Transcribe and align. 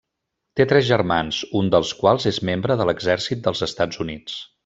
Té 0.59 0.65
tres 0.69 0.85
germans, 0.87 1.41
un 1.59 1.69
dels 1.75 1.91
quals 2.01 2.27
és 2.33 2.41
membre 2.51 2.79
de 2.81 2.89
l'exèrcit 2.91 3.45
dels 3.49 3.63
Estats 3.69 4.03
Units. 4.07 4.43